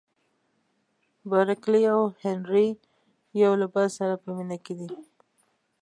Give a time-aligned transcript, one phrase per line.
[1.29, 2.67] بارکلي او هنري
[3.41, 4.89] یو له بل سره په مینه کې دي.